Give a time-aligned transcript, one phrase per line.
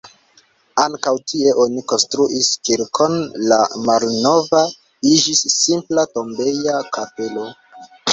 [0.83, 3.13] Ankaŭ tie oni konstruis kirkon,
[3.51, 3.59] la
[3.89, 4.63] malnova
[5.11, 7.47] iĝis simpla tombeja kapelo.